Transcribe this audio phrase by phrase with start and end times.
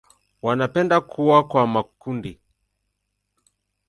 [0.41, 2.39] Wanapenda kuwa kwa makundi.